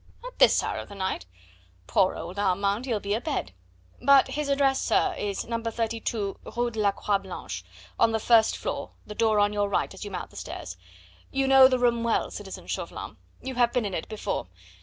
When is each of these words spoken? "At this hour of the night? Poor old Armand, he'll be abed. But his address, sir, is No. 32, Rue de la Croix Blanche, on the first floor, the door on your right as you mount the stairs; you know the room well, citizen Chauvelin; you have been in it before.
"At 0.25 0.39
this 0.39 0.63
hour 0.63 0.79
of 0.79 0.89
the 0.89 0.95
night? 0.95 1.27
Poor 1.85 2.15
old 2.15 2.39
Armand, 2.39 2.87
he'll 2.87 2.99
be 2.99 3.13
abed. 3.13 3.51
But 4.01 4.29
his 4.29 4.49
address, 4.49 4.81
sir, 4.81 5.13
is 5.15 5.45
No. 5.45 5.61
32, 5.61 6.39
Rue 6.57 6.71
de 6.71 6.79
la 6.79 6.91
Croix 6.91 7.19
Blanche, 7.19 7.63
on 7.99 8.11
the 8.11 8.19
first 8.19 8.57
floor, 8.57 8.93
the 9.05 9.13
door 9.13 9.39
on 9.39 9.53
your 9.53 9.69
right 9.69 9.93
as 9.93 10.03
you 10.03 10.09
mount 10.09 10.31
the 10.31 10.37
stairs; 10.37 10.75
you 11.29 11.47
know 11.47 11.67
the 11.67 11.77
room 11.77 12.01
well, 12.01 12.31
citizen 12.31 12.65
Chauvelin; 12.65 13.17
you 13.43 13.53
have 13.53 13.71
been 13.73 13.85
in 13.85 13.93
it 13.93 14.09
before. 14.09 14.47